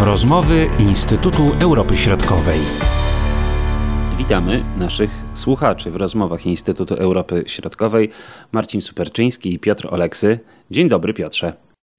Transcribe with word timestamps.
Rozmowy 0.00 0.70
Instytutu 0.78 1.42
Europy 1.60 1.96
Środkowej. 1.96 2.60
Witamy 4.18 4.64
naszych 4.78 5.10
słuchaczy 5.34 5.90
w 5.90 5.96
rozmowach 5.96 6.46
Instytutu 6.46 6.94
Europy 6.94 7.44
Środkowej. 7.46 8.10
Marcin 8.52 8.82
Superczyński 8.82 9.54
i 9.54 9.58
Piotr 9.58 9.88
Oleksy. 9.90 10.38
Dzień 10.70 10.88
dobry, 10.88 11.14
Piotrze. 11.14 11.52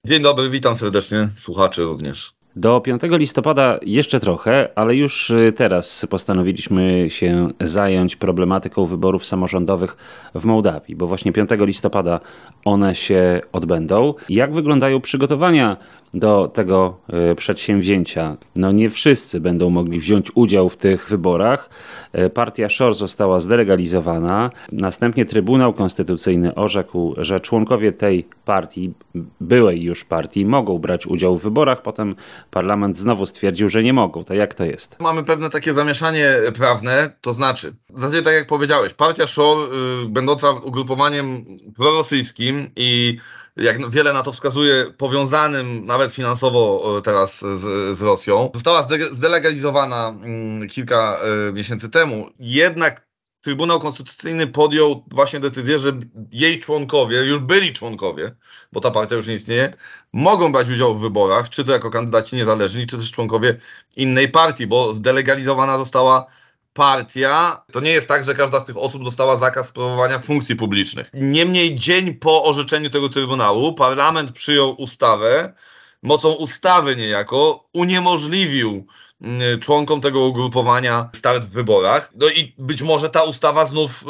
Dzień 0.06 0.22
dobry, 0.22 0.50
witam 0.50 0.76
serdecznie 0.76 1.28
słuchaczy 1.36 1.82
również. 1.82 2.32
Do 2.56 2.80
5 2.80 3.02
listopada 3.10 3.78
jeszcze 3.82 4.20
trochę, 4.20 4.68
ale 4.74 4.96
już 4.96 5.30
y, 5.30 5.52
teraz 5.56 6.06
postanowiliśmy 6.10 7.10
się 7.10 7.48
zająć 7.60 8.16
problematyką 8.16 8.86
wyborów 8.86 9.26
samorządowych 9.26 9.96
w 10.34 10.44
Mołdawii, 10.44 10.96
bo 10.96 11.06
właśnie 11.06 11.32
5 11.32 11.50
listopada 11.58 12.20
one 12.64 12.94
się 12.94 13.40
odbędą. 13.52 14.14
Jak 14.28 14.54
wyglądają 14.54 15.00
przygotowania 15.00 15.76
do 16.14 16.50
tego 16.54 16.98
e, 17.08 17.34
przedsięwzięcia. 17.34 18.36
No 18.56 18.72
nie 18.72 18.90
wszyscy 18.90 19.40
będą 19.40 19.70
mogli 19.70 20.00
wziąć 20.00 20.30
udział 20.34 20.68
w 20.68 20.76
tych 20.76 21.08
wyborach. 21.08 21.70
E, 22.12 22.30
partia 22.30 22.68
SZOR 22.68 22.94
została 22.94 23.40
zdelegalizowana. 23.40 24.50
Następnie 24.72 25.24
Trybunał 25.24 25.72
Konstytucyjny 25.74 26.54
orzekł, 26.54 27.14
że 27.18 27.40
członkowie 27.40 27.92
tej 27.92 28.28
partii, 28.44 28.92
byłej 29.40 29.82
już 29.82 30.04
partii, 30.04 30.44
mogą 30.44 30.78
brać 30.78 31.06
udział 31.06 31.38
w 31.38 31.42
wyborach. 31.42 31.82
Potem 31.82 32.14
parlament 32.50 32.98
znowu 32.98 33.26
stwierdził, 33.26 33.68
że 33.68 33.82
nie 33.82 33.92
mogą. 33.92 34.24
To 34.24 34.34
jak 34.34 34.54
to 34.54 34.64
jest? 34.64 34.96
Mamy 35.00 35.24
pewne 35.24 35.50
takie 35.50 35.74
zamieszanie 35.74 36.34
prawne, 36.58 37.12
to 37.20 37.32
znaczy, 37.32 37.72
w 37.90 38.00
zasadzie 38.00 38.22
tak 38.22 38.34
jak 38.34 38.46
powiedziałeś, 38.46 38.94
partia 38.94 39.26
SZOR, 39.26 39.58
y, 40.04 40.08
będąca 40.08 40.50
ugrupowaniem 40.50 41.44
prorosyjskim 41.76 42.70
i 42.76 43.18
jak 43.56 43.90
wiele 43.90 44.12
na 44.12 44.22
to 44.22 44.32
wskazuje, 44.32 44.92
powiązanym 44.98 45.86
nawet 45.86 46.12
finansowo 46.12 46.94
e, 46.98 47.02
teraz 47.02 47.40
z, 47.40 47.96
z 47.96 48.02
Rosją. 48.02 48.50
Została 48.54 48.86
zdelegalizowana 49.12 50.08
mm, 50.08 50.68
kilka 50.68 51.18
e, 51.48 51.52
miesięcy 51.52 51.90
temu. 51.90 52.30
Jednak 52.38 53.10
Trybunał 53.40 53.80
Konstytucyjny 53.80 54.46
podjął 54.46 55.04
właśnie 55.10 55.40
decyzję, 55.40 55.78
że 55.78 55.92
jej 56.32 56.60
członkowie, 56.60 57.24
już 57.24 57.40
byli 57.40 57.72
członkowie, 57.72 58.30
bo 58.72 58.80
ta 58.80 58.90
partia 58.90 59.16
już 59.16 59.26
nie 59.26 59.34
istnieje, 59.34 59.74
mogą 60.12 60.52
brać 60.52 60.70
udział 60.70 60.94
w 60.94 61.00
wyborach, 61.00 61.48
czy 61.48 61.64
to 61.64 61.72
jako 61.72 61.90
kandydaci 61.90 62.36
niezależni, 62.36 62.86
czy 62.86 62.96
też 62.96 63.10
członkowie 63.10 63.60
innej 63.96 64.28
partii, 64.28 64.66
bo 64.66 64.94
zdelegalizowana 64.94 65.78
została 65.78 66.26
partia, 66.72 67.62
to 67.72 67.80
nie 67.80 67.90
jest 67.90 68.08
tak, 68.08 68.24
że 68.24 68.34
każda 68.34 68.60
z 68.60 68.64
tych 68.64 68.76
osób 68.76 69.04
dostała 69.04 69.36
zakaz 69.36 69.68
sprawowania 69.68 70.18
funkcji 70.18 70.56
publicznych. 70.56 71.10
Niemniej 71.14 71.74
dzień 71.74 72.14
po 72.14 72.44
orzeczeniu 72.44 72.90
tego 72.90 73.08
Trybunału 73.08 73.74
parlament 73.74 74.32
przyjął 74.32 74.74
ustawę, 74.82 75.54
mocą 76.02 76.32
ustawy 76.32 76.96
niejako 76.96 77.64
uniemożliwił 77.72 78.86
mm, 79.22 79.60
członkom 79.60 80.00
tego 80.00 80.20
ugrupowania 80.20 81.10
start 81.16 81.44
w 81.44 81.50
wyborach. 81.50 82.12
No 82.14 82.28
i 82.28 82.54
być 82.58 82.82
może 82.82 83.10
ta 83.10 83.22
ustawa 83.22 83.66
znów 83.66 84.04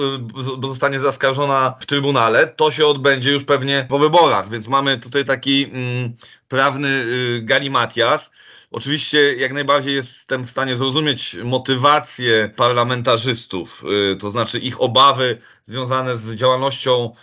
y, 0.62 0.66
zostanie 0.66 1.00
zaskarżona 1.00 1.74
w 1.80 1.86
Trybunale. 1.86 2.46
To 2.46 2.70
się 2.70 2.86
odbędzie 2.86 3.32
już 3.32 3.44
pewnie 3.44 3.86
po 3.88 3.98
wyborach, 3.98 4.50
więc 4.50 4.68
mamy 4.68 4.98
tutaj 4.98 5.24
taki 5.24 5.64
mm, 5.64 6.16
prawny 6.48 6.88
y, 6.88 7.40
galimatias. 7.42 8.30
Oczywiście 8.72 9.34
jak 9.34 9.52
najbardziej 9.52 9.94
jestem 9.94 10.44
w 10.44 10.50
stanie 10.50 10.76
zrozumieć 10.76 11.36
motywację 11.44 12.50
parlamentarzystów, 12.56 13.84
y, 14.12 14.16
to 14.16 14.30
znaczy 14.30 14.58
ich 14.58 14.80
obawy 14.80 15.38
związane 15.66 16.16
z 16.16 16.34
działalnością 16.34 17.14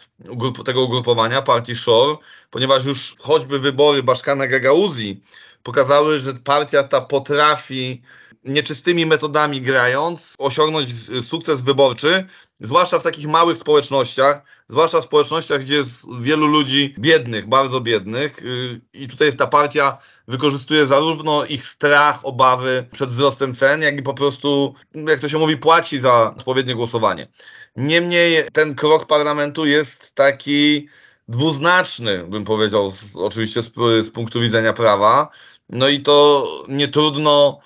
tego 0.65 0.81
ugrupowania, 0.81 1.41
partii 1.41 1.75
SHOR, 1.75 2.17
ponieważ 2.51 2.85
już 2.85 3.15
choćby 3.19 3.59
wybory 3.59 4.03
Baszkana 4.03 4.47
Gagauzji 4.47 5.21
pokazały, 5.63 6.19
że 6.19 6.33
partia 6.33 6.83
ta 6.83 7.01
potrafi 7.01 8.01
nieczystymi 8.43 9.05
metodami 9.05 9.61
grając 9.61 10.35
osiągnąć 10.39 10.89
sukces 11.29 11.61
wyborczy, 11.61 12.25
zwłaszcza 12.59 12.99
w 12.99 13.03
takich 13.03 13.27
małych 13.27 13.57
społecznościach, 13.57 14.41
zwłaszcza 14.69 15.01
w 15.01 15.03
społecznościach, 15.03 15.61
gdzie 15.61 15.75
jest 15.75 16.05
wielu 16.21 16.47
ludzi 16.47 16.95
biednych, 16.99 17.49
bardzo 17.49 17.81
biednych 17.81 18.39
y, 18.39 18.81
i 18.93 19.07
tutaj 19.07 19.35
ta 19.35 19.47
partia 19.47 19.97
wykorzystuje 20.27 20.85
zarówno 20.85 21.45
ich 21.45 21.65
strach, 21.65 22.25
obawy 22.25 22.87
przed 22.91 23.09
wzrostem 23.09 23.53
cen, 23.53 23.81
jak 23.81 23.99
i 23.99 24.03
po 24.03 24.13
prostu, 24.13 24.73
jak 25.07 25.19
to 25.19 25.29
się 25.29 25.37
mówi, 25.37 25.57
płaci 25.57 25.99
za 25.99 26.33
odpowiednie 26.37 26.75
głosowanie. 26.75 27.27
Niemniej 27.75 28.45
ten 28.53 28.75
krok 28.75 29.05
parlamentu 29.05 29.65
jest 29.65 30.15
taki 30.15 30.87
dwuznaczny, 31.27 32.23
bym 32.23 32.43
powiedział, 32.43 32.93
oczywiście 33.15 33.63
z, 33.63 33.71
z 34.05 34.09
punktu 34.09 34.41
widzenia 34.41 34.73
prawa. 34.73 35.29
No 35.69 35.87
i 35.87 36.01
to 36.01 36.47
nie 36.67 36.87
trudno 36.87 37.59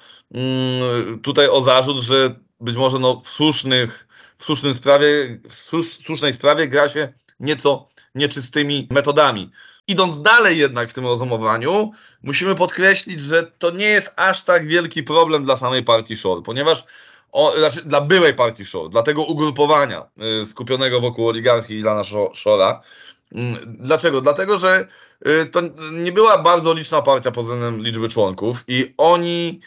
tutaj 1.23 1.49
o 1.49 1.61
zarzut, 1.61 1.97
że 1.97 2.35
być 2.59 2.75
może 2.75 2.99
no, 2.99 3.19
w 3.19 3.29
słusznych 3.29 4.07
w, 4.41 4.43
słusznym 4.43 4.73
sprawie, 4.73 5.39
w 5.49 5.53
słusznej 6.03 6.33
sprawie 6.33 6.67
gra 6.67 6.89
się 6.89 7.13
nieco 7.39 7.87
nieczystymi 8.15 8.87
metodami. 8.91 9.51
Idąc 9.87 10.21
dalej 10.21 10.57
jednak 10.57 10.89
w 10.89 10.93
tym 10.93 11.05
rozumowaniu, 11.05 11.91
musimy 12.23 12.55
podkreślić, 12.55 13.19
że 13.19 13.43
to 13.43 13.71
nie 13.71 13.85
jest 13.85 14.11
aż 14.15 14.43
tak 14.43 14.67
wielki 14.67 15.03
problem 15.03 15.45
dla 15.45 15.57
samej 15.57 15.83
partii 15.83 16.15
Shore, 16.15 16.41
ponieważ 16.41 16.83
o, 17.31 17.53
znaczy 17.57 17.81
dla 17.85 18.01
byłej 18.01 18.33
partii 18.33 18.65
Shore, 18.65 18.89
dla 18.89 19.03
tego 19.03 19.23
ugrupowania 19.23 20.05
y, 20.43 20.45
skupionego 20.45 21.01
wokół 21.01 21.27
oligarchii 21.27 21.79
Ilana 21.79 22.01
Shore'a. 22.01 22.79
Y, 23.31 23.35
dlaczego? 23.65 24.21
Dlatego, 24.21 24.57
że 24.57 24.87
y, 25.27 25.45
to 25.45 25.61
nie 25.91 26.11
była 26.11 26.37
bardzo 26.37 26.73
liczna 26.73 27.01
partia 27.01 27.31
pod 27.31 27.45
względem 27.45 27.81
liczby 27.81 28.09
członków 28.09 28.63
i 28.67 28.93
oni 28.97 29.59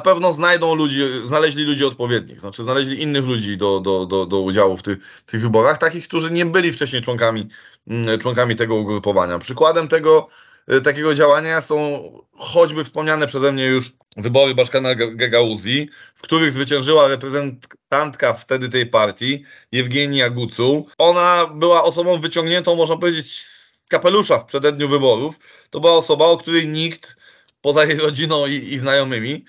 pewno 0.00 0.32
znajdą 0.32 0.74
ludzi, 0.74 1.00
znaleźli 1.26 1.64
ludzi 1.64 1.84
odpowiednich, 1.84 2.40
znaczy 2.40 2.64
znaleźli 2.64 3.02
innych 3.02 3.24
ludzi 3.24 3.56
do, 3.56 3.80
do, 3.80 4.06
do, 4.06 4.26
do 4.26 4.40
udziału 4.40 4.76
w 4.76 4.82
tych, 4.82 5.22
tych 5.26 5.42
wyborach, 5.42 5.78
takich, 5.78 6.08
którzy 6.08 6.30
nie 6.30 6.46
byli 6.46 6.72
wcześniej 6.72 7.02
członkami, 7.02 7.48
mm, 7.86 8.18
członkami 8.18 8.56
tego 8.56 8.74
ugrupowania. 8.74 9.38
Przykładem 9.38 9.88
tego 9.88 10.28
y, 10.72 10.80
takiego 10.80 11.14
działania 11.14 11.60
są 11.60 12.02
choćby 12.36 12.84
wspomniane 12.84 13.26
przeze 13.26 13.52
mnie 13.52 13.66
już 13.66 13.92
wybory 14.16 14.54
Baszkana 14.54 14.94
Gagauzji, 14.94 15.88
w 16.14 16.22
których 16.22 16.52
zwyciężyła 16.52 17.08
reprezentantka 17.08 18.32
wtedy 18.32 18.68
tej 18.68 18.86
partii, 18.86 19.44
Jewgenia 19.72 20.30
Gucu. 20.30 20.86
Ona 20.98 21.46
była 21.54 21.82
osobą 21.82 22.18
wyciągniętą, 22.18 22.76
można 22.76 22.96
powiedzieć, 22.96 23.40
z 23.40 23.82
kapelusza 23.88 24.38
w 24.38 24.44
przededniu 24.44 24.88
wyborów. 24.88 25.38
To 25.70 25.80
była 25.80 25.92
osoba, 25.92 26.24
o 26.24 26.36
której 26.36 26.68
nikt 26.68 27.16
poza 27.64 27.84
jej 27.84 27.98
rodziną 27.98 28.46
i, 28.46 28.74
i 28.74 28.78
znajomymi, 28.78 29.44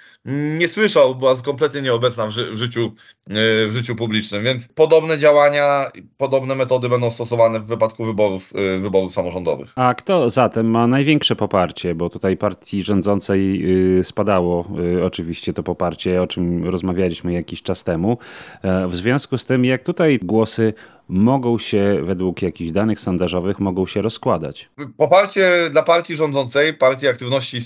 nie 0.59 0.67
słyszał, 0.67 1.15
była 1.15 1.35
kompletnie 1.35 1.81
nieobecna 1.81 2.27
w, 2.27 2.29
ży, 2.31 2.51
w, 2.51 2.57
życiu, 2.57 2.91
e, 3.29 3.33
w 3.67 3.71
życiu 3.71 3.95
publicznym, 3.95 4.43
więc 4.43 4.67
podobne 4.67 5.17
działania, 5.17 5.91
podobne 6.17 6.55
metody 6.55 6.89
będą 6.89 7.11
stosowane 7.11 7.59
w 7.59 7.65
wypadku 7.65 8.05
wyborów, 8.05 8.53
e, 8.55 8.79
wyborów 8.79 9.13
samorządowych. 9.13 9.73
A 9.75 9.93
kto 9.93 10.29
zatem 10.29 10.69
ma 10.69 10.87
największe 10.87 11.35
poparcie, 11.35 11.95
bo 11.95 12.09
tutaj 12.09 12.37
partii 12.37 12.83
rządzącej 12.83 13.63
y, 13.99 14.03
spadało 14.03 14.67
y, 14.97 15.03
oczywiście 15.03 15.53
to 15.53 15.63
poparcie, 15.63 16.21
o 16.21 16.27
czym 16.27 16.69
rozmawialiśmy 16.69 17.33
jakiś 17.33 17.61
czas 17.61 17.83
temu. 17.83 18.17
E, 18.61 18.87
w 18.87 18.95
związku 18.95 19.37
z 19.37 19.45
tym, 19.45 19.65
jak 19.65 19.83
tutaj 19.83 20.19
głosy 20.23 20.73
mogą 21.09 21.59
się, 21.59 21.99
według 22.03 22.41
jakichś 22.41 22.71
danych 22.71 22.99
sondażowych, 22.99 23.59
mogą 23.59 23.87
się 23.87 24.01
rozkładać. 24.01 24.69
Poparcie 24.97 25.69
dla 25.71 25.83
partii 25.83 26.15
rządzącej, 26.15 26.73
Partii 26.73 27.07
Aktywności 27.07 27.57
i 27.57 27.61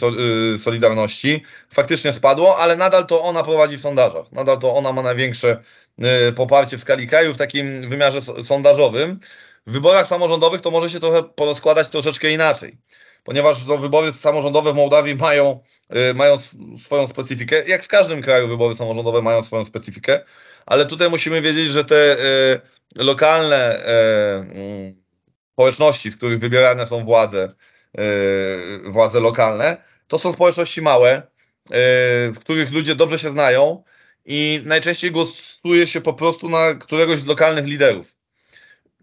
y, 0.54 0.58
Solidarności 0.58 1.44
faktycznie 1.70 2.14
spadło, 2.14 2.58
ale 2.58 2.76
nadal 2.76 3.06
to 3.06 3.24
ona 3.24 3.44
prowadzi 3.44 3.78
w 3.78 3.82
sondażach. 3.82 4.32
Nadal 4.32 4.60
to 4.60 4.76
ona 4.76 4.92
ma 4.92 5.02
największe 5.02 5.62
y, 6.30 6.34
poparcie 6.34 6.78
w 6.78 6.82
skali 6.82 7.08
kraju 7.08 7.34
w 7.34 7.38
takim 7.38 7.90
wymiarze 7.90 8.22
sondażowym. 8.44 9.20
W 9.68 9.72
wyborach 9.72 10.08
samorządowych 10.08 10.62
to 10.62 10.72
może 10.72 10.90
się 10.90 11.00
trochę 11.00 11.24
porozkładać 11.24 11.88
troszeczkę 11.88 12.32
inaczej 12.32 12.78
ponieważ 13.24 13.66
no, 13.66 13.78
wybory 13.78 14.12
samorządowe 14.12 14.74
w 14.74 14.76
Mołdawii 14.76 15.16
mają, 15.16 15.60
y, 16.12 16.14
mają 16.14 16.38
swoją 16.78 17.08
specyfikę. 17.08 17.64
Jak 17.68 17.84
w 17.84 17.88
każdym 17.88 18.22
kraju 18.22 18.48
wybory 18.48 18.76
samorządowe 18.76 19.22
mają 19.22 19.44
swoją 19.44 19.66
specyfikę, 19.66 20.24
ale 20.66 20.86
tutaj 20.86 21.10
musimy 21.10 21.42
wiedzieć, 21.42 21.72
że 21.72 21.86
te 21.86 22.18
lokalne 22.98 23.86
e, 23.86 24.36
mm, 24.36 25.04
społeczności, 25.54 26.12
w 26.12 26.18
których 26.18 26.40
wybierane 26.40 26.86
są 26.86 27.06
władze, 27.06 27.54
e, 27.98 28.92
władze 28.92 29.20
lokalne, 29.20 29.84
to 30.08 30.20
są 30.20 30.34
społeczności 30.34 30.82
małe, 30.82 31.12
e, 31.12 31.22
w 32.32 32.40
których 32.40 32.72
ludzie 32.72 32.96
dobrze 32.96 33.20
się 33.20 33.32
znają 33.32 33.84
i 34.26 34.62
najczęściej 34.66 35.12
głosuje 35.12 35.88
się 35.88 36.02
po 36.02 36.14
prostu 36.14 36.50
na 36.50 36.74
któregoś 36.74 37.20
z 37.20 37.26
lokalnych 37.26 37.66
liderów. 37.66 38.16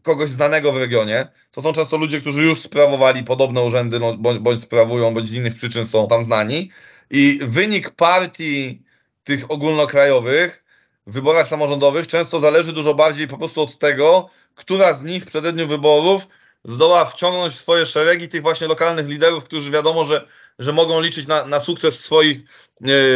Kogoś 0.02 0.28
znanego 0.28 0.72
w 0.72 0.76
regionie. 0.76 1.28
To 1.50 1.62
są 1.62 1.72
często 1.72 1.96
ludzie, 1.96 2.20
którzy 2.20 2.42
już 2.42 2.58
sprawowali 2.58 3.24
podobne 3.24 3.62
urzędy, 3.62 3.98
no, 3.98 4.16
bądź, 4.16 4.38
bądź 4.38 4.60
sprawują, 4.60 5.14
bądź 5.14 5.28
z 5.28 5.34
innych 5.34 5.54
przyczyn 5.54 5.86
są 5.86 6.08
tam 6.08 6.24
znani. 6.24 6.70
I 7.10 7.38
wynik 7.42 7.90
partii 7.90 8.82
tych 9.24 9.50
ogólnokrajowych 9.50 10.64
w 11.06 11.12
wyborach 11.12 11.48
samorządowych 11.48 12.06
często 12.06 12.40
zależy 12.40 12.72
dużo 12.72 12.94
bardziej 12.94 13.28
po 13.28 13.38
prostu 13.38 13.62
od 13.62 13.78
tego, 13.78 14.28
która 14.54 14.94
z 14.94 15.02
nich 15.02 15.22
w 15.22 15.26
przededniu 15.26 15.66
wyborów 15.68 16.28
zdoła 16.64 17.04
wciągnąć 17.04 17.54
w 17.54 17.60
swoje 17.60 17.86
szeregi 17.86 18.28
tych 18.28 18.42
właśnie 18.42 18.66
lokalnych 18.66 19.08
liderów, 19.08 19.44
którzy 19.44 19.70
wiadomo, 19.70 20.04
że, 20.04 20.26
że 20.58 20.72
mogą 20.72 21.00
liczyć 21.00 21.26
na, 21.26 21.44
na 21.44 21.60
sukces 21.60 21.94
w 21.94 22.04
swoich, 22.04 22.38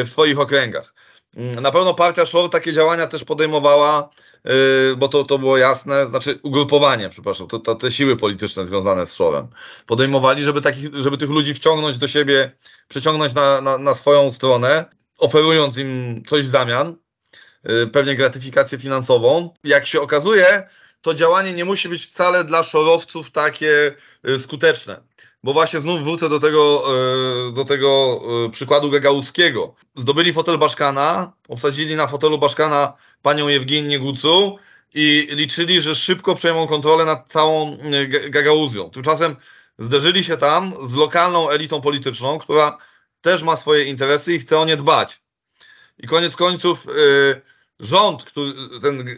w 0.04 0.08
swoich 0.08 0.40
okręgach. 0.40 0.94
Mm, 1.36 1.62
na 1.62 1.70
pewno 1.70 1.94
partia 1.94 2.26
Szor 2.26 2.50
takie 2.50 2.72
działania 2.72 3.06
też 3.06 3.24
podejmowała, 3.24 4.10
yy, 4.44 4.96
bo 4.96 5.08
to, 5.08 5.24
to 5.24 5.38
było 5.38 5.56
jasne, 5.56 6.06
znaczy 6.06 6.38
ugrupowanie, 6.42 7.08
przepraszam, 7.08 7.46
to, 7.46 7.58
to, 7.58 7.74
te 7.74 7.92
siły 7.92 8.16
polityczne 8.16 8.66
związane 8.66 9.06
z 9.06 9.14
Szorem 9.14 9.48
podejmowali, 9.86 10.42
żeby, 10.42 10.60
takich, 10.60 10.94
żeby 10.94 11.16
tych 11.16 11.30
ludzi 11.30 11.54
wciągnąć 11.54 11.98
do 11.98 12.08
siebie, 12.08 12.52
przyciągnąć 12.88 13.34
na, 13.34 13.60
na, 13.60 13.78
na 13.78 13.94
swoją 13.94 14.32
stronę, 14.32 14.84
oferując 15.18 15.78
im 15.78 16.22
coś 16.26 16.46
w 16.46 16.50
zamian, 16.50 16.96
pewnie 17.92 18.14
gratyfikację 18.14 18.78
finansową. 18.78 19.54
Jak 19.64 19.86
się 19.86 20.00
okazuje, 20.00 20.68
to 21.02 21.14
działanie 21.14 21.52
nie 21.52 21.64
musi 21.64 21.88
być 21.88 22.06
wcale 22.06 22.44
dla 22.44 22.62
szorowców 22.62 23.30
takie 23.30 23.94
yy, 24.22 24.38
skuteczne 24.38 25.00
bo 25.42 25.52
właśnie 25.52 25.80
znów 25.80 26.04
wrócę 26.04 26.28
do 26.28 26.38
tego, 26.38 26.84
e, 27.48 27.52
do 27.52 27.64
tego 27.64 28.20
przykładu 28.52 28.90
Gagauskiego. 28.90 29.74
Zdobyli 29.96 30.32
fotel 30.32 30.58
Baszkana, 30.58 31.32
obsadzili 31.48 31.94
na 31.94 32.06
fotelu 32.06 32.38
Baszkana 32.38 32.92
panią 33.22 33.48
Jewgenię 33.48 33.98
Gucu 33.98 34.58
i 34.94 35.28
liczyli, 35.30 35.80
że 35.80 35.94
szybko 35.94 36.34
przejmą 36.34 36.66
kontrolę 36.66 37.04
nad 37.04 37.28
całą 37.28 37.76
Gagauzją. 38.30 38.90
Tymczasem 38.90 39.36
zderzyli 39.78 40.24
się 40.24 40.36
tam 40.36 40.72
z 40.82 40.94
lokalną 40.94 41.50
elitą 41.50 41.80
polityczną, 41.80 42.38
która 42.38 42.78
też 43.20 43.42
ma 43.42 43.56
swoje 43.56 43.84
interesy 43.84 44.34
i 44.34 44.38
chce 44.38 44.58
o 44.58 44.64
nie 44.64 44.76
dbać. 44.76 45.20
I 45.98 46.06
koniec 46.06 46.36
końców 46.36 46.86
rząd, 47.80 48.24
który, 48.24 48.52
ten 48.82 49.16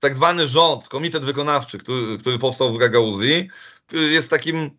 tak 0.00 0.14
zwany 0.14 0.46
rząd, 0.46 0.88
komitet 0.88 1.24
wykonawczy, 1.24 1.78
który, 1.78 2.18
który 2.18 2.38
powstał 2.38 2.72
w 2.72 2.78
Gagauzji, 2.78 3.48
jest 3.92 4.30
takim 4.30 4.70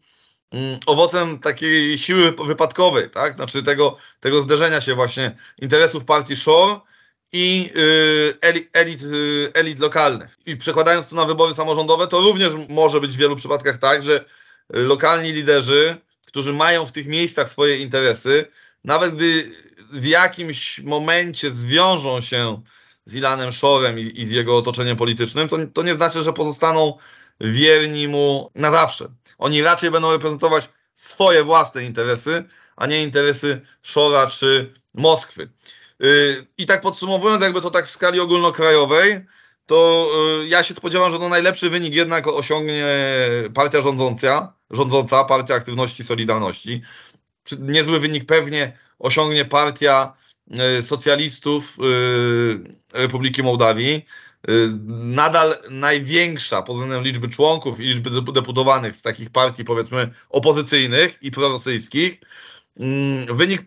Mm, 0.51 0.79
owocem 0.85 1.39
takiej 1.39 1.97
siły 1.97 2.31
wypadkowej, 2.31 3.09
tak? 3.09 3.35
Znaczy 3.35 3.63
tego, 3.63 3.97
tego 4.19 4.41
zderzenia 4.41 4.81
się 4.81 4.95
właśnie 4.95 5.35
interesów 5.61 6.05
partii 6.05 6.35
Shore 6.35 6.79
i 7.31 7.71
y, 7.77 8.37
elit, 8.71 9.03
y, 9.03 9.51
elit 9.53 9.79
lokalnych. 9.79 10.37
I 10.45 10.57
przekładając 10.57 11.07
to 11.07 11.15
na 11.15 11.25
wybory 11.25 11.53
samorządowe, 11.53 12.07
to 12.07 12.21
również 12.21 12.53
może 12.69 13.01
być 13.01 13.11
w 13.11 13.17
wielu 13.17 13.35
przypadkach 13.35 13.77
tak, 13.77 14.03
że 14.03 14.25
lokalni 14.69 15.31
liderzy, 15.33 15.97
którzy 16.25 16.53
mają 16.53 16.85
w 16.85 16.91
tych 16.91 17.07
miejscach 17.07 17.49
swoje 17.49 17.77
interesy, 17.77 18.45
nawet 18.83 19.15
gdy 19.15 19.51
w 19.91 20.05
jakimś 20.05 20.79
momencie 20.79 21.51
zwiążą 21.51 22.21
się 22.21 22.61
z 23.05 23.15
Ilanem 23.15 23.51
Shorem 23.51 23.99
i, 23.99 24.21
i 24.21 24.25
z 24.25 24.31
jego 24.31 24.57
otoczeniem 24.57 24.97
politycznym, 24.97 25.47
to, 25.47 25.57
to 25.73 25.83
nie 25.83 25.95
znaczy, 25.95 26.23
że 26.23 26.33
pozostaną 26.33 26.97
wierni 27.41 28.07
mu 28.07 28.51
na 28.55 28.71
zawsze. 28.71 29.07
Oni 29.37 29.61
raczej 29.61 29.91
będą 29.91 30.11
reprezentować 30.11 30.69
swoje 30.95 31.43
własne 31.43 31.83
interesy, 31.83 32.43
a 32.75 32.87
nie 32.87 33.03
interesy 33.03 33.61
Szora 33.81 34.27
czy 34.27 34.73
Moskwy. 34.93 35.49
Y, 36.03 36.47
I 36.57 36.65
tak 36.65 36.81
podsumowując, 36.81 37.41
jakby 37.43 37.61
to 37.61 37.69
tak 37.69 37.87
w 37.87 37.89
skali 37.89 38.19
ogólnokrajowej, 38.19 39.25
to 39.65 40.09
y, 40.43 40.47
ja 40.47 40.63
się 40.63 40.73
spodziewam, 40.73 41.11
że 41.11 41.19
no 41.19 41.29
najlepszy 41.29 41.69
wynik 41.69 41.95
jednak 41.95 42.27
osiągnie 42.27 42.85
partia 43.53 43.81
rządząca, 43.81 44.53
rządząca 44.71 45.23
Partia 45.23 45.55
Aktywności 45.55 46.03
Solidarności. 46.03 46.81
Niezły 47.59 47.99
wynik 47.99 48.25
pewnie 48.25 48.77
osiągnie 48.99 49.45
partia 49.45 50.13
socjalistów 50.81 51.77
Republiki 52.93 53.43
Mołdawii. 53.43 54.05
Y, 54.49 54.69
nadal 54.89 55.57
największa 55.69 56.61
pod 56.61 56.75
względem 56.75 57.03
liczby 57.03 57.27
członków 57.27 57.79
i 57.79 57.83
liczby 57.83 58.09
deputowanych 58.31 58.95
z 58.95 59.01
takich 59.01 59.29
partii, 59.29 59.63
powiedzmy, 59.63 60.09
opozycyjnych 60.29 61.17
i 61.21 61.31
prorosyjskich. 61.31 62.19
Mm, 62.79 63.37
wynik 63.37 63.61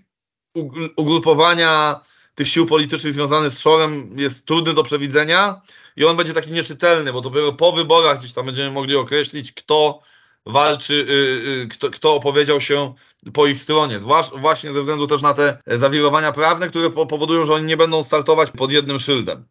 ugrupowania 0.96 2.00
tych 2.34 2.48
sił 2.48 2.66
politycznych 2.66 3.12
związanych 3.12 3.52
z 3.52 3.58
Szorem 3.58 4.10
jest 4.18 4.46
trudny 4.46 4.74
do 4.74 4.82
przewidzenia 4.82 5.62
i 5.96 6.04
on 6.04 6.16
będzie 6.16 6.34
taki 6.34 6.50
nieczytelny, 6.50 7.12
bo 7.12 7.20
dopiero 7.20 7.52
po 7.52 7.72
wyborach 7.72 8.18
gdzieś 8.18 8.32
tam 8.32 8.46
będziemy 8.46 8.70
mogli 8.70 8.96
określić, 8.96 9.52
kto 9.52 10.00
walczy, 10.46 10.94
y, 10.94 11.62
y, 11.62 11.68
kto, 11.68 11.90
kto 11.90 12.14
opowiedział 12.14 12.60
się 12.60 12.94
po 13.32 13.46
ich 13.46 13.62
stronie. 13.62 14.00
Zwłaszcza 14.00 14.36
właśnie 14.36 14.72
ze 14.72 14.80
względu 14.80 15.06
też 15.06 15.22
na 15.22 15.34
te 15.34 15.58
zawirowania 15.66 16.32
prawne, 16.32 16.68
które 16.68 16.90
powodują, 16.90 17.46
że 17.46 17.54
oni 17.54 17.64
nie 17.64 17.76
będą 17.76 18.04
startować 18.04 18.50
pod 18.50 18.72
jednym 18.72 18.98
szyldem. 19.00 19.46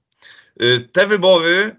Y, 0.62 0.89
te 0.92 1.07
wybory, 1.07 1.75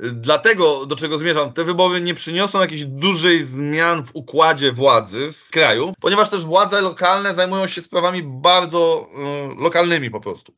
dlatego 0.00 0.86
do 0.86 0.96
czego 0.96 1.18
zmierzam, 1.18 1.52
te 1.52 1.64
wybory 1.64 2.00
nie 2.00 2.14
przyniosą 2.14 2.60
jakichś 2.60 2.82
dużej 2.82 3.44
zmian 3.44 4.04
w 4.04 4.10
układzie 4.16 4.72
władzy 4.72 5.32
w 5.32 5.50
kraju, 5.50 5.92
ponieważ 6.00 6.30
też 6.30 6.44
władze 6.44 6.80
lokalne 6.80 7.34
zajmują 7.34 7.66
się 7.66 7.82
sprawami 7.82 8.22
bardzo 8.22 9.08
lokalnymi 9.58 10.10
po 10.10 10.20
prostu. 10.20 10.54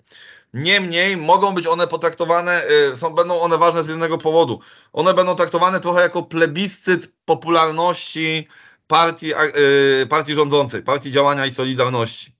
Niemniej 0.54 1.16
mogą 1.16 1.54
być 1.54 1.66
one 1.66 1.86
potraktowane, 1.86 2.62
y, 2.92 2.96
są, 2.96 3.14
będą 3.14 3.40
one 3.40 3.58
ważne 3.58 3.84
z 3.84 3.88
jednego 3.88 4.18
powodu. 4.18 4.60
One 4.92 5.14
będą 5.14 5.34
traktowane 5.36 5.80
trochę 5.80 6.00
jako 6.00 6.22
plebiscyt 6.22 7.12
popularności 7.24 8.48
partii, 8.86 9.32
y, 10.02 10.06
partii 10.06 10.34
rządzącej, 10.34 10.82
partii 10.82 11.10
działania 11.10 11.46
i 11.46 11.50
Solidarności. 11.50 12.32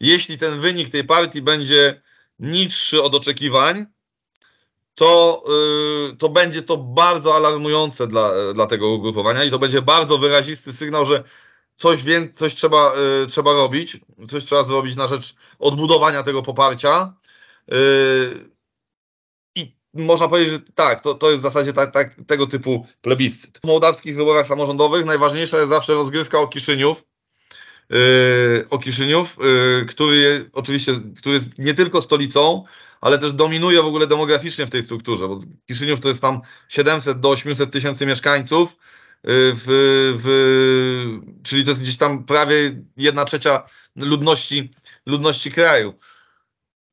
Jeśli 0.00 0.38
ten 0.38 0.60
wynik 0.60 0.88
tej 0.88 1.04
partii 1.04 1.42
będzie 1.42 2.02
niższy 2.38 3.02
od 3.02 3.14
oczekiwań, 3.14 3.86
to, 4.94 5.44
yy, 6.08 6.16
to 6.16 6.28
będzie 6.28 6.62
to 6.62 6.76
bardzo 6.76 7.36
alarmujące 7.36 8.06
dla, 8.06 8.30
dla 8.54 8.66
tego 8.66 8.88
ugrupowania 8.88 9.44
i 9.44 9.50
to 9.50 9.58
będzie 9.58 9.82
bardzo 9.82 10.18
wyrazisty 10.18 10.72
sygnał, 10.72 11.06
że 11.06 11.22
coś, 11.76 11.98
coś 12.32 12.54
trzeba, 12.54 12.92
trzeba 13.28 13.52
robić, 13.52 13.96
coś 14.28 14.44
trzeba 14.44 14.64
zrobić 14.64 14.96
na 14.96 15.06
rzecz 15.06 15.34
odbudowania 15.58 16.22
tego 16.22 16.42
poparcia. 16.42 17.14
Yy, 17.68 18.50
I 19.56 19.76
można 19.94 20.28
powiedzieć, 20.28 20.52
że 20.52 20.60
tak, 20.74 21.00
to, 21.00 21.14
to 21.14 21.30
jest 21.30 21.40
w 21.40 21.42
zasadzie 21.42 21.72
tak, 21.72 21.92
tak, 21.92 22.14
tego 22.26 22.46
typu 22.46 22.86
plebiscyt. 23.00 23.58
W 23.58 23.66
mołdawskich 23.66 24.16
wyborach 24.16 24.46
samorządowych 24.46 25.04
najważniejsza 25.04 25.56
jest 25.56 25.68
zawsze 25.68 25.94
rozgrywka 25.94 26.38
o 26.38 26.48
Kiszyniów. 26.48 27.04
Yy, 27.90 28.66
o 28.70 28.78
Kiszyniów, 28.78 29.38
yy, 29.40 29.86
który 29.88 30.50
oczywiście 30.52 30.92
który 31.16 31.34
jest 31.34 31.58
nie 31.58 31.74
tylko 31.74 32.02
stolicą, 32.02 32.64
ale 33.00 33.18
też 33.18 33.32
dominuje 33.32 33.82
w 33.82 33.86
ogóle 33.86 34.06
demograficznie 34.06 34.66
w 34.66 34.70
tej 34.70 34.82
strukturze, 34.82 35.28
bo 35.28 35.40
Kiszyniów 35.66 36.00
to 36.00 36.08
jest 36.08 36.22
tam 36.22 36.40
700 36.68 37.20
do 37.20 37.30
800 37.30 37.72
tysięcy 37.72 38.06
mieszkańców, 38.06 38.76
w, 39.28 39.64
w, 40.18 40.28
czyli 41.42 41.64
to 41.64 41.70
jest 41.70 41.82
gdzieś 41.82 41.96
tam 41.96 42.24
prawie 42.24 42.82
jedna 42.96 43.24
trzecia 43.24 43.62
ludności, 43.96 44.70
ludności 45.06 45.52
kraju. 45.52 45.94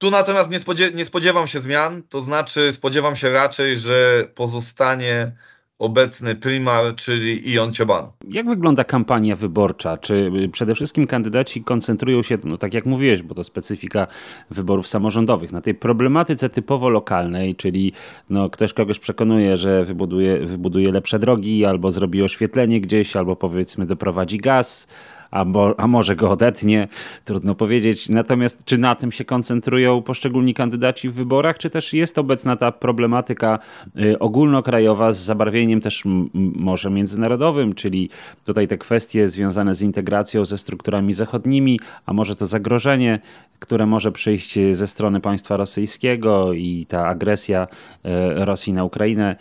Tu 0.03 0.11
natomiast 0.11 0.51
nie, 0.51 0.59
spodziew 0.59 0.95
nie 0.95 1.05
spodziewam 1.05 1.47
się 1.47 1.59
zmian, 1.59 2.03
to 2.09 2.21
znaczy 2.21 2.73
spodziewam 2.73 3.15
się 3.15 3.31
raczej, 3.31 3.77
że 3.77 4.27
pozostanie 4.35 5.31
obecny 5.79 6.35
primar, 6.35 6.95
czyli 6.95 7.51
Ion 7.53 7.73
Cioban. 7.73 8.05
Jak 8.27 8.45
wygląda 8.45 8.83
kampania 8.83 9.35
wyborcza? 9.35 9.97
Czy 9.97 10.31
y, 10.45 10.49
przede 10.49 10.75
wszystkim 10.75 11.07
kandydaci 11.07 11.63
koncentrują 11.63 12.23
się, 12.23 12.37
no 12.43 12.57
tak 12.57 12.73
jak 12.73 12.85
mówiłeś, 12.85 13.21
bo 13.21 13.35
to 13.35 13.43
specyfika 13.43 14.07
wyborów 14.51 14.87
samorządowych, 14.87 15.51
na 15.51 15.61
tej 15.61 15.75
problematyce 15.75 16.49
typowo 16.49 16.89
lokalnej, 16.89 17.55
czyli 17.55 17.93
no, 18.29 18.49
ktoś 18.49 18.73
kogoś 18.73 18.99
przekonuje, 18.99 19.57
że 19.57 19.85
wybuduje, 19.85 20.39
wybuduje 20.39 20.91
lepsze 20.91 21.19
drogi, 21.19 21.65
albo 21.65 21.91
zrobi 21.91 22.23
oświetlenie 22.23 22.81
gdzieś, 22.81 23.15
albo 23.15 23.35
powiedzmy 23.35 23.85
doprowadzi 23.85 24.37
gaz, 24.37 24.87
a, 25.33 25.45
bo, 25.45 25.79
a 25.79 25.87
może 25.87 26.15
go 26.15 26.31
odetnie, 26.31 26.87
trudno 27.25 27.55
powiedzieć. 27.55 28.09
Natomiast 28.09 28.65
czy 28.65 28.77
na 28.77 28.95
tym 28.95 29.11
się 29.11 29.25
koncentrują 29.25 30.01
poszczególni 30.01 30.53
kandydaci 30.53 31.09
w 31.09 31.13
wyborach, 31.13 31.57
czy 31.57 31.69
też 31.69 31.93
jest 31.93 32.17
obecna 32.17 32.55
ta 32.55 32.71
problematyka 32.71 33.59
y, 34.01 34.19
ogólnokrajowa 34.19 35.13
z 35.13 35.19
zabarwieniem 35.19 35.81
też 35.81 36.03
może 36.33 36.89
międzynarodowym, 36.89 37.75
czyli 37.75 38.09
tutaj 38.45 38.67
te 38.67 38.77
kwestie 38.77 39.27
związane 39.27 39.75
z 39.75 39.81
integracją 39.81 40.45
ze 40.45 40.57
strukturami 40.57 41.13
zachodnimi, 41.13 41.79
a 42.05 42.13
może 42.13 42.35
to 42.35 42.45
zagrożenie, 42.45 43.19
które 43.59 43.85
może 43.85 44.11
przyjść 44.11 44.59
ze 44.71 44.87
strony 44.87 45.21
państwa 45.21 45.57
rosyjskiego 45.57 46.53
i 46.53 46.85
ta 46.89 47.05
agresja 47.07 47.67
y, 48.05 48.45
Rosji 48.45 48.73
na 48.73 48.83
Ukrainę 48.83 49.35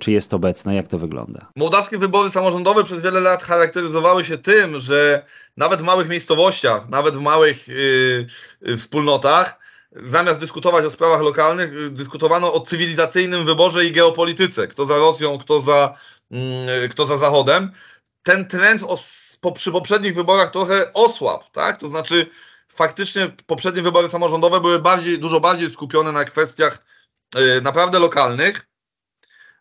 czy 0.00 0.12
jest 0.12 0.34
obecna? 0.34 0.74
Jak 0.74 0.88
to 0.88 0.98
wygląda? 0.98 1.46
Mołdawskie 1.56 1.98
wybory 1.98 2.30
samorządowe 2.30 2.84
przez 2.84 3.02
wiele 3.02 3.20
lat 3.20 3.42
charakteryzowały 3.42 4.24
się 4.24 4.38
tym, 4.38 4.78
że 4.78 5.26
nawet 5.56 5.80
w 5.80 5.84
małych 5.84 6.08
miejscowościach, 6.08 6.88
nawet 6.88 7.16
w 7.16 7.20
małych 7.20 7.68
yy, 7.68 8.76
wspólnotach, 8.76 9.58
zamiast 9.92 10.40
dyskutować 10.40 10.84
o 10.84 10.90
sprawach 10.90 11.20
lokalnych, 11.20 11.72
yy, 11.72 11.90
dyskutowano 11.90 12.52
o 12.52 12.60
cywilizacyjnym 12.60 13.44
wyborze 13.44 13.84
i 13.84 13.92
geopolityce. 13.92 14.66
Kto 14.66 14.86
za 14.86 14.96
Rosją, 14.96 15.38
kto 15.38 15.60
za, 15.60 15.98
yy, 16.30 16.88
kto 16.88 17.06
za 17.06 17.18
Zachodem. 17.18 17.72
Ten 18.22 18.48
trend 18.48 18.82
os, 18.82 19.36
po, 19.40 19.52
przy 19.52 19.72
poprzednich 19.72 20.14
wyborach 20.14 20.50
trochę 20.50 20.92
osłabł, 20.92 21.44
tak? 21.52 21.76
To 21.76 21.88
znaczy 21.88 22.26
faktycznie 22.68 23.30
poprzednie 23.46 23.82
wybory 23.82 24.08
samorządowe 24.08 24.60
były 24.60 24.78
bardziej, 24.78 25.18
dużo 25.18 25.40
bardziej 25.40 25.70
skupione 25.70 26.12
na 26.12 26.24
kwestiach 26.24 26.78
naprawdę 27.62 27.98
lokalnych, 27.98 28.65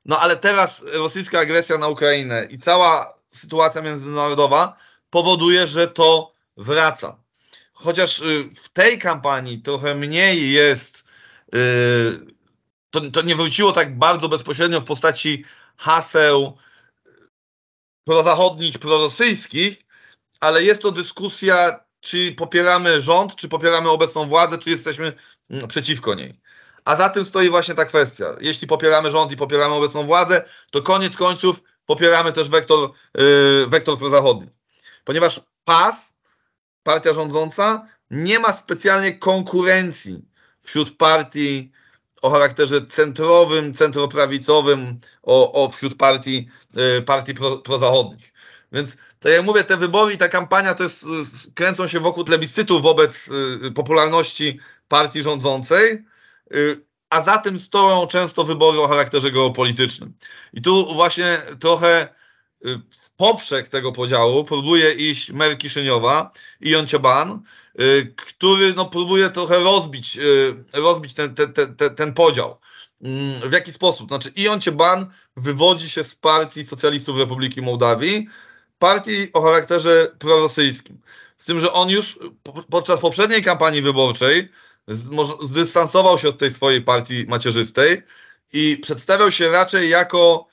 no 0.05 0.19
ale 0.19 0.37
teraz 0.37 0.83
rosyjska 0.93 1.39
agresja 1.39 1.77
na 1.77 1.87
Ukrainę 1.87 2.47
i 2.49 2.57
cała 2.57 3.13
sytuacja 3.31 3.81
międzynarodowa 3.81 4.77
powoduje, 5.09 5.67
że 5.67 5.87
to 5.87 6.31
wraca. 6.57 7.17
Chociaż 7.73 8.19
y, 8.19 8.49
w 8.55 8.69
tej 8.69 8.99
kampanii 8.99 9.61
trochę 9.61 9.95
mniej 9.95 10.51
jest, 10.51 11.05
y, 11.55 11.57
to, 12.89 13.01
to 13.01 13.21
nie 13.21 13.35
wróciło 13.35 13.71
tak 13.71 13.97
bardzo 13.97 14.29
bezpośrednio 14.29 14.81
w 14.81 14.85
postaci 14.85 15.45
haseł 15.77 16.57
prozachodnich, 18.03 18.79
prorosyjskich, 18.79 19.85
ale 20.39 20.63
jest 20.63 20.81
to 20.81 20.91
dyskusja, 20.91 21.85
czy 21.99 22.31
popieramy 22.31 23.01
rząd, 23.01 23.35
czy 23.35 23.49
popieramy 23.49 23.89
obecną 23.89 24.25
władzę, 24.25 24.57
czy 24.57 24.69
jesteśmy 24.69 25.13
mm, 25.49 25.67
przeciwko 25.67 26.13
niej. 26.13 26.33
A 26.85 26.95
za 26.95 27.09
tym 27.09 27.25
stoi 27.25 27.49
właśnie 27.49 27.75
ta 27.75 27.85
kwestia. 27.85 28.35
Jeśli 28.41 28.67
popieramy 28.67 29.11
rząd 29.11 29.31
i 29.31 29.35
popieramy 29.35 29.73
obecną 29.73 30.03
władzę, 30.03 30.43
to 30.71 30.81
koniec 30.81 31.17
końców 31.17 31.63
popieramy 31.85 32.33
też 32.33 32.49
wektor, 32.49 32.91
yy, 33.17 33.67
wektor 33.67 33.97
prozachodni. 33.97 34.49
Ponieważ 35.03 35.41
PAS, 35.65 36.15
partia 36.83 37.13
rządząca, 37.13 37.87
nie 38.11 38.39
ma 38.39 38.53
specjalnie 38.53 39.17
konkurencji 39.17 40.25
wśród 40.63 40.97
partii 40.97 41.71
o 42.21 42.29
charakterze 42.29 42.85
centrowym, 42.85 43.73
centroprawicowym, 43.73 44.99
o, 45.23 45.63
o 45.63 45.69
wśród 45.69 45.97
partii, 45.97 46.49
yy, 46.73 47.01
partii 47.01 47.33
pro, 47.33 47.57
prozachodnich. 47.57 48.33
Więc 48.71 48.97
tak 49.19 49.31
jak 49.31 49.43
mówię, 49.43 49.63
te 49.63 49.77
wybory 49.77 50.13
i 50.13 50.17
ta 50.17 50.27
kampania 50.27 50.73
to 50.73 50.83
jest, 50.83 51.03
yy, 51.03 51.51
kręcą 51.55 51.87
się 51.87 51.99
wokół 51.99 52.23
plebiscytu 52.23 52.81
wobec 52.81 53.27
yy, 53.61 53.71
popularności 53.71 54.59
partii 54.87 55.21
rządzącej, 55.21 56.05
a 57.09 57.21
za 57.21 57.37
tym 57.37 57.59
stoją 57.59 58.07
często 58.07 58.43
wybory 58.43 58.79
o 58.79 58.87
charakterze 58.87 59.31
geopolitycznym. 59.31 60.13
I 60.53 60.61
tu 60.61 60.93
właśnie 60.93 61.41
trochę 61.59 62.07
y, 62.65 62.81
w 62.99 63.11
poprzek 63.17 63.69
tego 63.69 63.91
podziału 63.91 64.43
próbuje 64.43 64.93
iść 64.93 65.31
mer 65.31 65.57
Kiszyniowa, 65.57 66.31
Ion 66.61 66.87
Cioban, 66.87 67.41
y, 67.81 68.13
który 68.15 68.73
no, 68.73 68.85
próbuje 68.85 69.29
trochę 69.29 69.59
rozbić, 69.59 70.17
y, 70.17 70.55
rozbić 70.73 71.13
ten, 71.13 71.35
ten, 71.35 71.53
ten, 71.53 71.95
ten 71.95 72.13
podział. 72.13 72.57
Mm, 73.01 73.49
w 73.49 73.53
jaki 73.53 73.73
sposób? 73.73 74.07
Znaczy 74.07 74.31
Ion 74.35 74.61
Cioban 74.61 75.11
wywodzi 75.37 75.89
się 75.89 76.03
z 76.03 76.15
partii 76.15 76.65
socjalistów 76.65 77.19
Republiki 77.19 77.61
Mołdawii, 77.61 78.27
partii 78.79 79.33
o 79.33 79.41
charakterze 79.41 80.11
prorosyjskim. 80.19 81.01
Z 81.37 81.45
tym, 81.45 81.59
że 81.59 81.73
on 81.73 81.89
już 81.89 82.19
podczas 82.69 82.99
poprzedniej 82.99 83.43
kampanii 83.43 83.81
wyborczej 83.81 84.49
zdystansował 85.41 86.17
się 86.17 86.29
od 86.29 86.37
tej 86.37 86.51
swojej 86.51 86.81
partii 86.81 87.25
macierzystej 87.27 88.03
i 88.53 88.77
przedstawiał 88.77 89.31
się 89.31 89.51
raczej 89.51 89.89
jako 89.89 90.47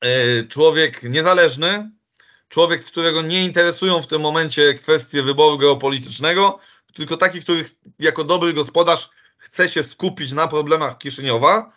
e, 0.00 0.42
człowiek 0.42 1.02
niezależny, 1.02 1.90
człowiek, 2.48 2.84
którego 2.84 3.22
nie 3.22 3.44
interesują 3.44 4.02
w 4.02 4.06
tym 4.06 4.20
momencie 4.20 4.74
kwestie 4.74 5.22
wyboru 5.22 5.58
geopolitycznego, 5.58 6.58
tylko 6.94 7.16
taki, 7.16 7.40
który 7.40 7.64
jako 7.98 8.24
dobry 8.24 8.52
gospodarz 8.52 9.10
chce 9.38 9.68
się 9.68 9.82
skupić 9.82 10.32
na 10.32 10.48
problemach 10.48 10.98
Kiszyniowa 10.98 11.72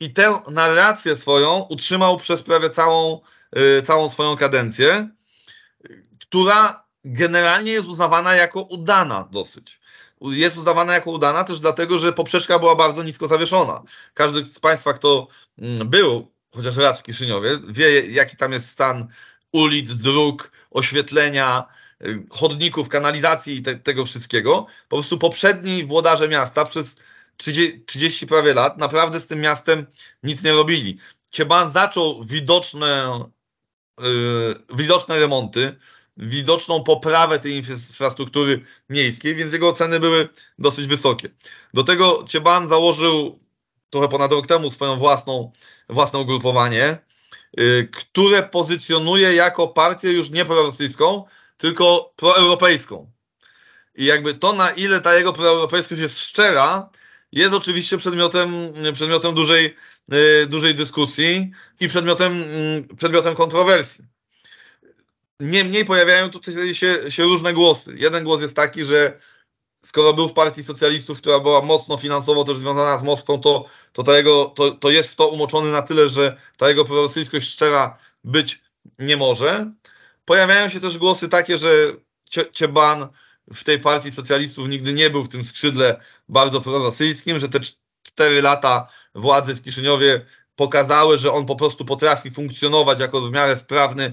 i 0.00 0.12
tę 0.12 0.34
narrację 0.50 1.16
swoją 1.16 1.66
utrzymał 1.70 2.16
przez 2.16 2.42
prawie 2.42 2.70
całą, 2.70 3.20
e, 3.52 3.82
całą 3.82 4.08
swoją 4.08 4.36
kadencję, 4.36 5.08
która 6.20 6.87
generalnie 7.12 7.72
jest 7.72 7.86
uznawana 7.86 8.34
jako 8.34 8.62
udana 8.62 9.28
dosyć 9.32 9.80
jest 10.20 10.56
uznawana 10.56 10.94
jako 10.94 11.10
udana 11.10 11.44
też 11.44 11.60
dlatego, 11.60 11.98
że 11.98 12.12
poprzeczka 12.12 12.58
była 12.58 12.76
bardzo 12.76 13.02
nisko 13.02 13.28
zawieszona. 13.28 13.82
Każdy 14.14 14.46
z 14.46 14.58
Państwa, 14.58 14.92
kto 14.92 15.28
mm, 15.58 15.88
był 15.88 16.32
chociaż 16.54 16.76
raz 16.76 16.98
w 16.98 17.02
Kiszyniowie, 17.02 17.58
wie 17.68 18.06
jaki 18.10 18.36
tam 18.36 18.52
jest 18.52 18.70
stan 18.70 19.08
ulic, 19.52 19.96
dróg, 19.96 20.52
oświetlenia, 20.70 21.64
y, 22.06 22.26
chodników, 22.30 22.88
kanalizacji 22.88 23.56
i 23.56 23.62
te, 23.62 23.74
tego 23.74 24.04
wszystkiego. 24.04 24.66
Po 24.88 24.96
prostu 24.96 25.18
poprzedni 25.18 25.84
włodarze 25.84 26.28
miasta 26.28 26.64
przez 26.64 26.96
30, 27.36 27.84
30 27.86 28.26
prawie 28.26 28.54
lat 28.54 28.78
naprawdę 28.78 29.20
z 29.20 29.26
tym 29.26 29.40
miastem 29.40 29.86
nic 30.22 30.42
nie 30.42 30.52
robili. 30.52 30.98
Cieban 31.30 31.70
zaczął 31.70 32.24
widoczne, 32.24 33.12
yy, 33.98 34.76
widoczne 34.76 35.18
remonty, 35.18 35.76
widoczną 36.18 36.82
poprawę 36.82 37.38
tej 37.38 37.52
infrastruktury 37.52 38.60
miejskiej, 38.90 39.34
więc 39.34 39.52
jego 39.52 39.72
ceny 39.72 40.00
były 40.00 40.28
dosyć 40.58 40.86
wysokie. 40.86 41.28
Do 41.74 41.84
tego 41.84 42.24
Cieban 42.28 42.68
założył 42.68 43.38
trochę 43.90 44.08
ponad 44.08 44.32
rok 44.32 44.46
temu 44.46 44.70
swoją 44.70 44.96
własną, 44.96 45.52
własne 45.88 46.18
ugrupowanie, 46.18 46.98
yy, 47.56 47.88
które 47.92 48.42
pozycjonuje 48.42 49.34
jako 49.34 49.68
partię 49.68 50.12
już 50.12 50.30
nie 50.30 50.44
prorosyjską, 50.44 51.24
tylko 51.56 52.12
proeuropejską. 52.16 53.10
I 53.94 54.04
jakby 54.04 54.34
to, 54.34 54.52
na 54.52 54.70
ile 54.70 55.00
ta 55.00 55.14
jego 55.14 55.32
proeuropejskość 55.32 56.00
jest 56.00 56.20
szczera, 56.20 56.90
jest 57.32 57.54
oczywiście 57.54 57.98
przedmiotem, 57.98 58.52
przedmiotem 58.92 59.34
dużej, 59.34 59.74
yy, 60.08 60.46
dużej 60.46 60.74
dyskusji 60.74 61.50
i 61.80 61.88
przedmiotem, 61.88 62.38
yy, 62.90 62.96
przedmiotem 62.96 63.34
kontrowersji. 63.34 64.17
Niemniej 65.40 65.84
pojawiają 65.84 66.30
tutaj 66.30 66.74
się, 66.74 67.10
się 67.10 67.22
różne 67.22 67.52
głosy. 67.52 67.94
Jeden 67.96 68.24
głos 68.24 68.42
jest 68.42 68.56
taki, 68.56 68.84
że 68.84 69.18
skoro 69.84 70.12
był 70.12 70.28
w 70.28 70.32
partii 70.32 70.64
socjalistów, 70.64 71.18
która 71.18 71.40
była 71.40 71.62
mocno 71.62 71.96
finansowo 71.96 72.44
też 72.44 72.56
związana 72.56 72.98
z 72.98 73.02
Moskwą, 73.02 73.40
to, 73.40 73.64
to, 73.92 74.02
ta 74.02 74.16
jego, 74.16 74.44
to, 74.44 74.70
to 74.70 74.90
jest 74.90 75.10
w 75.10 75.16
to 75.16 75.28
umoczony 75.28 75.72
na 75.72 75.82
tyle, 75.82 76.08
że 76.08 76.36
ta 76.56 76.68
jego 76.68 76.84
prorosyjskość 76.84 77.48
szczera 77.48 77.98
być 78.24 78.62
nie 78.98 79.16
może. 79.16 79.72
Pojawiają 80.24 80.68
się 80.68 80.80
też 80.80 80.98
głosy 80.98 81.28
takie, 81.28 81.58
że 81.58 81.68
Cieban 82.52 83.08
w 83.54 83.64
tej 83.64 83.78
partii 83.78 84.12
socjalistów 84.12 84.68
nigdy 84.68 84.92
nie 84.92 85.10
był 85.10 85.22
w 85.22 85.28
tym 85.28 85.44
skrzydle 85.44 86.00
bardzo 86.28 86.60
prorosyjskim, 86.60 87.38
że 87.38 87.48
te 87.48 87.58
cztery 88.02 88.42
lata 88.42 88.88
władzy 89.14 89.54
w 89.54 89.62
Kiszyniowie 89.62 90.26
pokazały, 90.56 91.18
że 91.18 91.32
on 91.32 91.46
po 91.46 91.56
prostu 91.56 91.84
potrafi 91.84 92.30
funkcjonować 92.30 93.00
jako 93.00 93.20
w 93.20 93.32
miarę 93.32 93.56
sprawny 93.56 94.12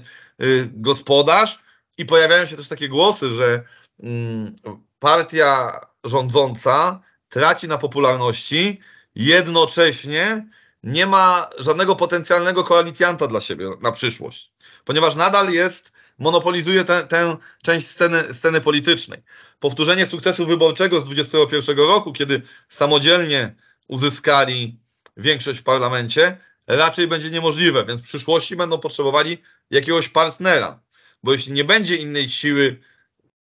gospodarz. 0.72 1.58
I 1.98 2.04
pojawiają 2.06 2.46
się 2.46 2.56
też 2.56 2.68
takie 2.68 2.88
głosy, 2.88 3.30
że 3.30 3.62
mm, 4.02 4.56
partia 4.98 5.80
rządząca 6.04 7.00
traci 7.28 7.68
na 7.68 7.78
popularności, 7.78 8.80
jednocześnie 9.14 10.46
nie 10.82 11.06
ma 11.06 11.50
żadnego 11.58 11.96
potencjalnego 11.96 12.64
koalicjanta 12.64 13.26
dla 13.26 13.40
siebie 13.40 13.68
na 13.82 13.92
przyszłość, 13.92 14.52
ponieważ 14.84 15.14
nadal 15.14 15.50
jest, 15.52 15.92
monopolizuje 16.18 16.84
tę 16.84 17.36
część 17.62 17.86
sceny, 17.86 18.34
sceny 18.34 18.60
politycznej. 18.60 19.22
Powtórzenie 19.58 20.06
sukcesu 20.06 20.46
wyborczego 20.46 21.00
z 21.00 21.04
2021 21.04 21.78
roku, 21.78 22.12
kiedy 22.12 22.42
samodzielnie 22.68 23.54
uzyskali 23.88 24.80
większość 25.16 25.60
w 25.60 25.62
parlamencie, 25.62 26.36
raczej 26.66 27.08
będzie 27.08 27.30
niemożliwe, 27.30 27.84
więc 27.84 28.00
w 28.00 28.04
przyszłości 28.04 28.56
będą 28.56 28.78
potrzebowali 28.78 29.38
jakiegoś 29.70 30.08
partnera, 30.08 30.80
bo 31.22 31.32
jeśli 31.32 31.52
nie 31.52 31.64
będzie 31.64 31.96
innej 31.96 32.28
siły, 32.28 32.80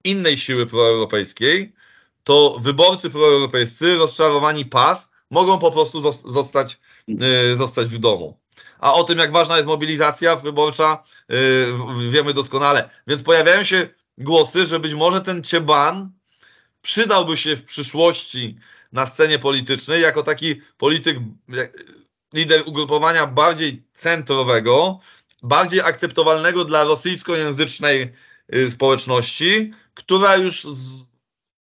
innej 0.04 0.38
siły 0.38 0.66
proeuropejskiej, 0.66 1.74
to 2.24 2.58
wyborcy 2.62 3.10
proeuropejscy, 3.10 3.98
rozczarowani 3.98 4.66
pas, 4.66 5.10
mogą 5.32 5.60
po 5.60 5.72
prostu 5.72 6.02
zostać, 6.32 6.80
yy, 7.08 7.58
zostać 7.58 7.88
w 7.88 7.98
domu. 7.98 8.40
A 8.80 8.94
o 8.94 9.04
tym, 9.04 9.20
jak 9.20 9.32
ważna 9.32 9.56
jest 9.56 9.68
mobilizacja 9.68 10.36
wyborcza, 10.36 11.04
yy, 11.30 12.12
wiemy 12.12 12.34
doskonale. 12.34 12.90
Więc 13.08 13.24
pojawiają 13.24 13.64
się 13.64 13.90
głosy, 14.18 14.66
że 14.66 14.80
być 14.80 14.94
może 14.94 15.22
ten 15.22 15.44
Cieban 15.44 16.12
przydałby 16.82 17.38
się 17.38 17.56
w 17.56 17.64
przyszłości 17.64 18.56
na 18.92 19.06
scenie 19.06 19.40
politycznej 19.40 20.02
jako 20.02 20.24
taki 20.24 20.62
polityk, 20.78 21.18
lider 22.36 22.62
ugrupowania 22.66 23.28
bardziej 23.28 23.84
centrowego, 23.92 25.00
bardziej 25.44 25.82
akceptowalnego 25.82 26.66
dla 26.66 26.84
rosyjskojęzycznej 26.84 28.12
y, 28.56 28.72
społeczności, 28.72 29.72
która 29.94 30.36
już 30.36 30.64
z, 30.64 31.10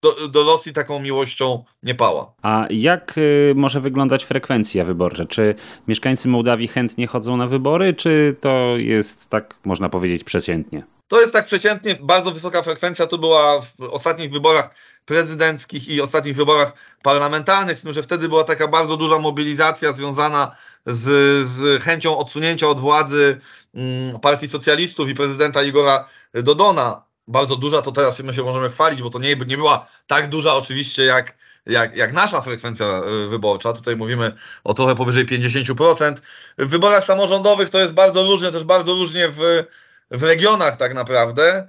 do, 0.02 0.28
do, 0.28 0.44
Rosji 0.44 0.74
taką 0.74 1.00
miłością 1.00 1.64
nie 1.84 1.96
pała. 1.96 2.34
A 2.42 2.68
jak 2.70 3.18
y, 3.18 3.54
może 3.56 3.82
wyglądać 3.82 4.24
frekwencja 4.24 4.86
wyborcza? 4.86 5.26
Czy 5.26 5.56
mieszkańcy 5.88 6.28
Mołdawii 6.28 6.68
chętnie 6.68 7.08
chodzą 7.08 7.38
na 7.38 7.48
wybory, 7.48 7.94
czy 7.94 8.36
to 8.42 8.78
jest 8.78 9.30
tak, 9.30 9.56
można 9.66 9.90
powiedzieć, 9.90 10.24
przeciętnie? 10.24 10.84
To 11.14 11.22
jest 11.22 11.34
tak 11.34 11.46
przeciętnie, 11.46 11.96
bardzo 12.02 12.32
wysoka 12.32 12.62
frekwencja 12.62 13.08
to 13.08 13.18
była 13.18 13.62
w 13.62 13.82
ostatnich 13.82 14.32
wyborach 14.32 14.70
prezydenckich 15.06 15.88
i 15.88 16.02
ostatnich 16.02 16.36
wyborach 16.36 16.74
parlamentarnych, 17.04 17.80
z 17.80 17.82
tym, 17.82 17.94
że 17.94 18.04
wtedy 18.04 18.30
była 18.30 18.44
taka 18.44 18.68
bardzo 18.68 18.98
duża 18.98 19.20
mobilizacja 19.20 19.94
związana 19.94 20.56
z, 20.86 21.04
z 21.48 21.84
chęcią 21.84 22.18
odsunięcia 22.18 22.68
od 22.68 22.80
władzy 22.80 23.40
mm, 23.76 24.20
partii 24.20 24.50
socjalistów 24.50 25.10
i 25.10 25.14
prezydenta 25.14 25.64
Igora 25.64 26.10
Dodona. 26.34 27.04
Bardzo 27.28 27.56
duża, 27.56 27.82
to 27.82 27.92
teraz 27.92 28.20
my 28.20 28.34
się 28.34 28.44
możemy 28.44 28.70
chwalić, 28.70 29.02
bo 29.02 29.10
to 29.10 29.20
nie, 29.20 29.36
nie 29.36 29.58
była 29.58 29.88
tak 30.08 30.30
duża 30.30 30.56
oczywiście 30.56 31.04
jak, 31.04 31.38
jak, 31.66 31.96
jak 31.96 32.14
nasza 32.14 32.42
frekwencja 32.42 33.02
y, 33.26 33.28
wyborcza. 33.28 33.74
Tutaj 33.74 33.96
mówimy 33.96 34.36
o 34.64 34.74
trochę 34.74 34.96
powyżej 34.96 35.26
50%. 35.26 36.16
W 36.58 36.68
wyborach 36.68 37.06
samorządowych 37.06 37.70
to 37.70 37.80
jest 37.80 37.94
bardzo 37.94 38.24
różnie, 38.24 38.52
też 38.52 38.64
bardzo 38.64 38.96
różnie 38.96 39.30
w 39.30 39.66
w 40.14 40.24
regionach 40.24 40.78
tak 40.78 40.94
naprawdę, 40.94 41.68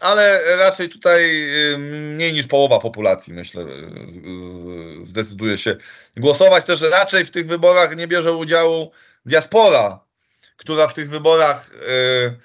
ale 0.00 0.56
raczej 0.56 0.88
tutaj 0.88 1.48
y, 1.72 1.78
mniej 1.78 2.32
niż 2.32 2.46
połowa 2.46 2.78
populacji, 2.78 3.32
myślę, 3.34 3.64
z- 4.06 5.08
zdecyduje 5.08 5.56
się 5.56 5.76
głosować. 6.16 6.64
Też 6.64 6.80
raczej 6.80 7.24
w 7.24 7.30
tych 7.30 7.46
wyborach 7.46 7.96
nie 7.96 8.06
bierze 8.06 8.32
udziału 8.32 8.90
diaspora, 9.26 10.00
która 10.56 10.88
w 10.88 10.94
tych 10.94 11.08
wyborach 11.10 11.70
y, 11.72 12.38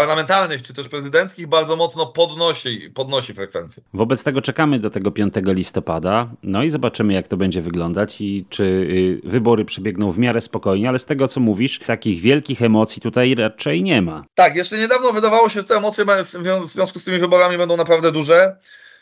parlamentarnych 0.00 0.62
czy 0.62 0.74
też 0.74 0.88
prezydenckich 0.88 1.46
bardzo 1.46 1.76
mocno 1.76 2.06
podnosi, 2.06 2.90
podnosi 2.94 3.34
frekwencję. 3.34 3.82
Wobec 3.94 4.22
tego 4.22 4.42
czekamy 4.42 4.78
do 4.80 4.90
tego 4.90 5.10
5 5.10 5.34
listopada, 5.46 6.30
no 6.42 6.62
i 6.62 6.70
zobaczymy, 6.70 7.12
jak 7.12 7.28
to 7.28 7.36
będzie 7.36 7.62
wyglądać 7.62 8.20
i 8.20 8.46
czy 8.50 8.64
y, 8.64 9.20
wybory 9.24 9.64
przebiegną 9.64 10.10
w 10.10 10.18
miarę 10.18 10.40
spokojnie, 10.40 10.88
ale 10.88 10.98
z 10.98 11.04
tego, 11.04 11.28
co 11.28 11.40
mówisz, 11.40 11.78
takich 11.78 12.20
wielkich 12.20 12.62
emocji 12.62 13.02
tutaj 13.02 13.34
raczej 13.34 13.82
nie 13.82 14.02
ma. 14.02 14.24
Tak, 14.34 14.56
jeszcze 14.56 14.78
niedawno 14.78 15.12
wydawało 15.12 15.48
się, 15.48 15.60
że 15.60 15.64
te 15.64 15.76
emocje 15.76 16.04
w 16.04 16.08
zwią- 16.08 16.62
w 16.62 16.66
związku 16.66 16.98
z 16.98 17.04
tymi 17.04 17.18
wyborami 17.18 17.58
będą 17.58 17.76
naprawdę 17.76 18.12
duże. 18.12 18.56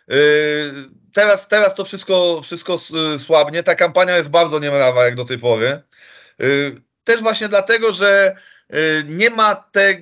Yy, 0.08 0.16
Teraz, 1.12 1.48
teraz 1.48 1.74
to 1.74 1.84
wszystko, 1.84 2.40
wszystko 2.42 2.74
s- 2.74 3.22
słabnie. 3.22 3.62
Ta 3.62 3.74
kampania 3.74 4.16
jest 4.16 4.30
bardzo 4.30 4.58
niemrawa 4.58 5.04
jak 5.04 5.14
do 5.14 5.24
tej 5.24 5.38
pory. 5.38 5.82
Też 7.04 7.22
właśnie 7.22 7.48
dlatego, 7.48 7.92
że 7.92 8.36
nie 9.08 9.30
ma 9.30 9.54
te, 9.54 9.92
yy, 9.92 10.00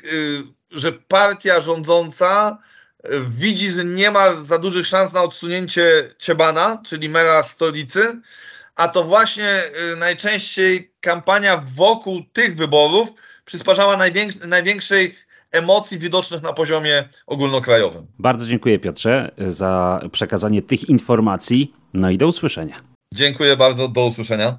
że 0.75 0.93
partia 0.93 1.61
rządząca 1.61 2.59
yy, 3.05 3.11
widzi, 3.29 3.71
że 3.71 3.85
nie 3.85 4.11
ma 4.11 4.43
za 4.43 4.59
dużych 4.59 4.87
szans 4.87 5.13
na 5.13 5.23
odsunięcie 5.23 6.09
Ciebana, 6.19 6.83
czyli 6.87 7.09
mera 7.09 7.43
stolicy, 7.43 8.21
a 8.77 8.89
to 8.89 9.05
właśnie 9.05 9.63
yy, 9.91 9.97
najczęściej 9.97 10.93
kampania 11.01 11.63
wokół 11.77 12.23
tych 12.33 12.57
wyborów 12.57 13.09
przysparzała 13.45 13.97
najwięks- 13.97 14.49
największej 14.49 15.15
emocji 15.53 15.99
widocznych 15.99 16.43
na 16.43 16.53
poziomie 16.53 17.09
ogólnokrajowym. 17.27 18.07
Bardzo 18.19 18.47
dziękuję 18.47 18.79
Piotrze 18.79 19.31
za 19.49 20.01
przekazanie 20.13 20.63
tych 20.63 20.89
informacji, 20.89 21.75
no 21.95 22.11
i 22.11 22.19
do 22.19 22.27
usłyszenia. 22.27 22.83
Dziękuję 23.15 23.57
bardzo, 23.57 23.89
do 23.89 24.07
usłyszenia. 24.07 24.59